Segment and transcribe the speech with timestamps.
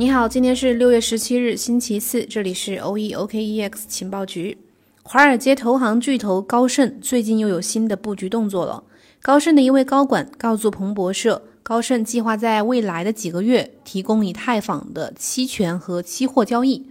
[0.00, 4.56] 你好，今天是六月十七日，星期四，这里是 O E O K E X 情报局。
[5.02, 8.84] 华尔街投行巨头高盛最近又有新的布局动作了。
[9.20, 16.86] 高盛的一位高管告诉彭博社，高盛计划在未来的几个月提供以太坊的期权和期货交易。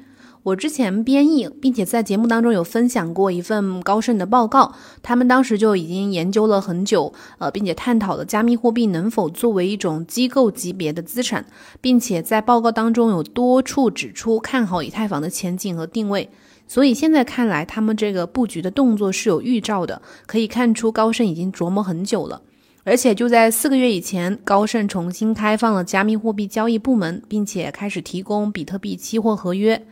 [0.48, 4.74] 我之前编译，并且在节目当中有分享过一份高盛的报告，
[5.04, 11.46] 他们当时就已经研究了很久，呃，并且探讨了加密货币能否作为一种机构级别的资产，
[11.82, 16.30] 并且在报告当中有多处指出看好以太坊的前景和定位。
[16.66, 22.42] 所以现在看来，他们这个布局的动作是有预兆的，可以看出高盛已经琢磨很久了。
[22.86, 29.86] 而且就在四个月以前，高盛重新开放了加密货币交易部门，并且开始提供比特币期货合约。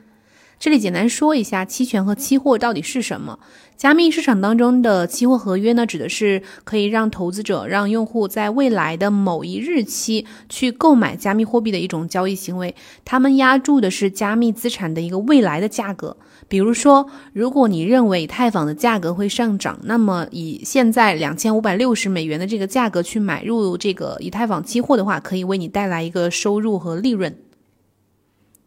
[0.65, 3.37] 这里简单说一下，期权和期货到底是什么？
[3.77, 12.73] 加密市场当中的期货合约呢，指的是可以让投资者、让用户在未来的某一日期去购买加密货币的一种交易行为。
[13.03, 16.17] 他们押注的是加密资产的一个未来的价格。
[16.47, 27.37] 比如说，如果你认为以太坊的价格会上涨，那么以现在两千五百六十美元的这个价格去买入这个以太坊期货的话，可以为你带来一个收入和利润。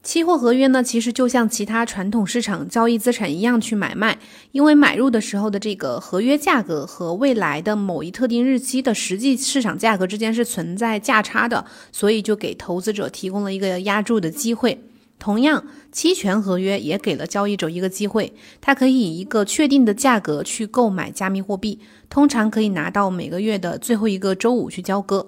[0.02, 4.18] 期货合约呢，其实就像其他传统市场交易资产一样去买卖，
[4.52, 14.82] 因为买入的时候的这个合约价格和未来的某一特定日期的实际市场价格之间是存在价差的，所以就给投资者提供了一个押注的机会。
[15.18, 25.26] 同样，期权合约也给了交易者一个机会，他可以以一个确定的价格去购买加密货币，通常可以拿到每个月的最后一个周五去交割。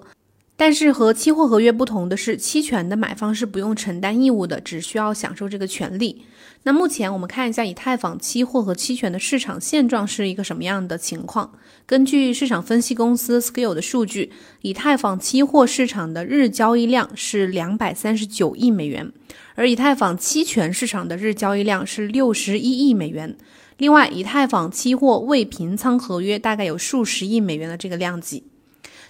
[0.61, 6.21] 但是和期货合约不同的是，期权的买方是不用承担义务的，只需要享受这个权利。
[6.61, 11.51] 那目前我们看一下以太坊期货和期权的市场现状是一个什么样的情况？
[11.87, 19.11] 根据市场分析公司 Scale 的数据，以太坊期货市场的日交易量是两百三十九亿美元，
[19.55, 23.35] 而以太坊期权市场的日交易量是六十一亿美元。
[23.79, 28.43] 另外，以太坊期货未平仓合约大概有数十亿美元的这个量级。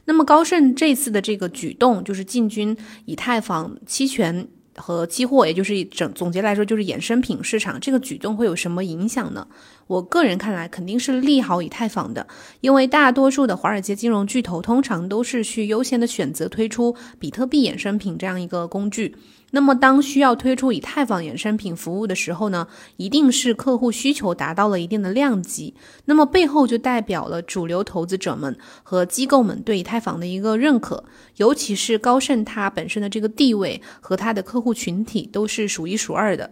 [0.05, 2.75] 那么高盛这次的这个举动，就是进军
[3.05, 7.79] 以太坊期权和期货，也就是整总结来说，就是衍生品市场。
[7.79, 9.47] 这个举动会有什么影响呢？
[9.87, 12.25] 我个人看来，肯定是利好以太坊的，
[12.61, 19.15] 因为大多数的华尔街金融巨头通常都是去优先的选择推出比特币衍生品这样一个工具。
[19.51, 22.67] 那么，当需要推出以太坊衍生品服务的时候呢，
[22.97, 25.75] 一定是客户需求达到了一定的量级，
[26.05, 31.03] 那么背后就代表了主流投资者们和机构们对以太坊的一个认可，
[31.35, 36.51] 尤其是高盛它本身的这个地位和它的客户群体都是数一数二的。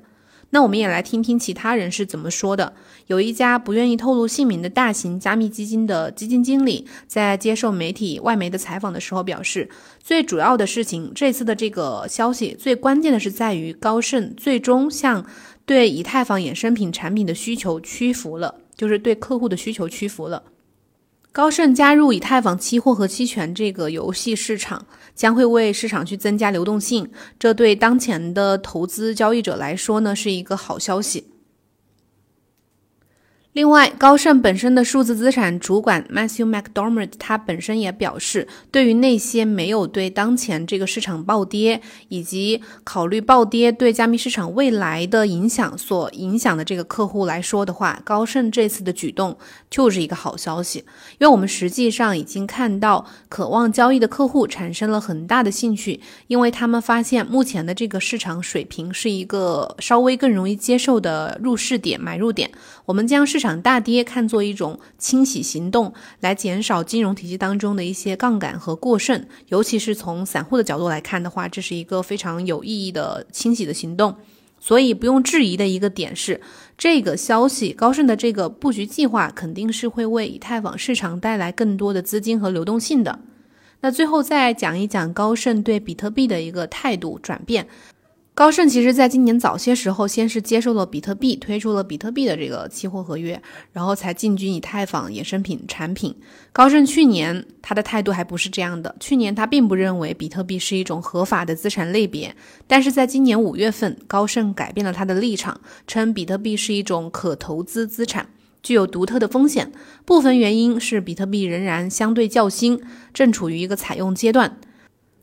[0.51, 2.73] 那我们也来听听其他人是怎么说的。
[3.07, 9.69] 有一家不愿意透露姓名的大型加密基金的基金经理在接受媒体外媒的采访的时候表示，
[10.01, 15.25] 最主要的事情，这次的这个消息最关键的是在于高盛最终向
[15.65, 20.43] 对以太坊衍生品产品的需求屈服了，就是对客户的需求屈服了。
[21.31, 24.85] 高盛加入以太坊期货和期权这个游戏市场，
[25.15, 31.25] 将会为市场去增加流动性，这对当前的投资交易者来说呢，是一个好消息。
[33.53, 49.35] 另外，高盛本身的数字资产主管 Matthew McDormand，他本身也表示，对于那些没有对当前这个市场暴跌以及考虑暴跌对加密市场未来的影响所影响的这个客户来说的话，高盛这次的举动
[49.67, 50.79] 就是一个好消息，
[51.17, 62.51] 因为我们实际上已经看到，渴望交易的客户产生了很大的兴趣，因为他们发现目前的这个市场水平是一个稍微更容易接受的入市点、买入点，
[62.85, 74.13] 我们将市市场大跌看作一种清洗行动，来减少金融体系当中的一些杠杆和过剩，尤其是从散户的角度来看的话，这是一个非常有意义的清洗的行动。
[74.59, 76.41] 所以不用质疑的一个点是，
[76.77, 83.19] 这个消息高盛的这个布局计划肯定是会为以太坊市场带来更多的资金和流动性的。
[83.79, 87.69] 那最后再讲一讲高盛对比特币的一个态度转变。
[88.35, 93.41] 高盛其实在今年早些时候，先是接受了比特币，推出了比特币的这个期货合约，
[93.73, 96.15] 然后才进军以太坊衍生品产品。
[96.53, 102.33] 高盛去年他的态度还不是这样的，去年他并不认为比特币是一种合法的资产类别，
[102.65, 108.29] 但是在今年五月份，高盛改变了他的立场，称比特币是一种可投资资产，
[108.63, 109.69] 具有独特的风险。
[110.05, 112.81] 部分原因是比特币仍然相对较新，
[113.13, 114.57] 正处于一个采用阶段。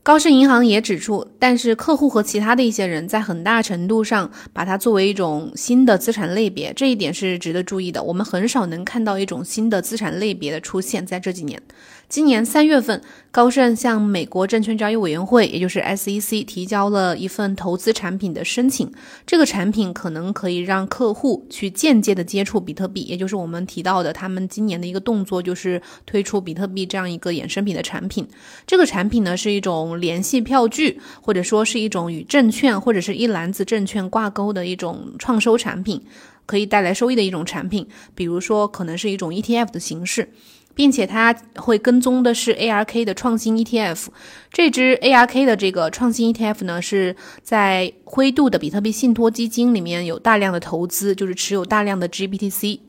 [0.07, 8.01] 高盛银行也指出，但是客户和其他的一些人在很大程度上把它作为一种新的资产类别，这一点是值得注意的。
[8.01, 11.61] 我们很少能看到一种新的资产类别的出现在这几年。
[12.09, 13.01] 今年三月份，
[13.31, 18.89] 高盛向美国证券交易委员会，也就是 SEC 提交了一份投资产品的申请。
[19.25, 28.25] 这个产品可能可以让客户去间接的接触比特币，也就是我们提到的，他们今年的一个动作就是推出比特币这样一个衍生品的产品。
[28.65, 36.01] 这个产品呢是一种联系票据，或者说是一种与证券或者是一篮子证券挂钩的一种创收产品，
[36.45, 37.85] 可以带来收益的一种产品。
[38.15, 40.29] 比如说，可能是一种 ETF 的形式。
[40.77, 44.05] 并且它会跟踪的是 ARK 的创新 ETF，
[44.51, 52.81] 这支 ARK 的这个创新 ETF 呢，是在灰度的比特币信托基金里面有大量的投资，就是持有大量的 GBTC。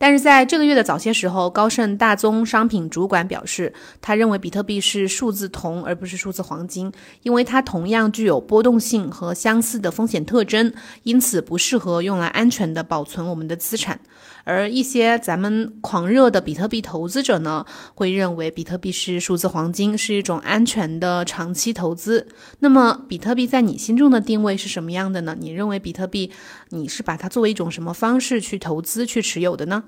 [0.00, 6.90] 但是在这个月的早些时候，高盛大宗商品主管表示，他认为比特币是数字铜而不是数字黄金，
[7.24, 10.72] 因为它同样具有波动性和相似的风险特征，
[11.02, 14.00] 因此不适合用来安全的保存我们的资产。
[14.48, 22.26] 而一些咱们狂热的比特币投资者呢，会认为比特币是数字黄金，是一种安全的长期投资。
[22.60, 25.36] 那么，比特币在你心中的定位是什么样的呢？
[25.38, 26.30] 你认为比特币，
[26.70, 29.84] 你是把它作为一种什么方式去投资、去持有的呢？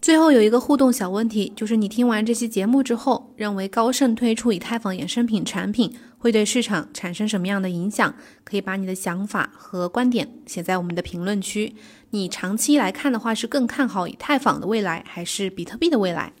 [0.00, 8.14] 最后有一个互动小问题，就是你听完这期节目之后，认为高盛推出以太坊衍生品产品会对市场产生什么样的影响？
[8.44, 11.74] 可以把你的想法和观点写在我们的评论区。
[12.10, 16.32] 你长期来看的话，是更看好以太坊的未来，还是比特币的未来？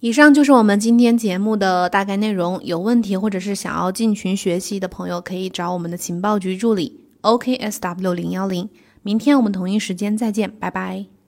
[0.00, 2.58] 以上就是我们今天节目的大概内容。
[2.64, 8.70] 有问题或者是想要进群学习的朋友，可以找我们的情报局助理 OKSW 零幺零。
[9.02, 11.19] 明天我们同一时间再见，拜拜。